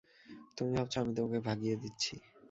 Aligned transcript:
তুমি 0.57 0.71
ভাবছ 0.77 0.93
আমি 0.97 1.11
তোমাকে 1.17 1.39
ভাগিয়ে 1.47 1.75
দিচ্ছি। 1.75 2.13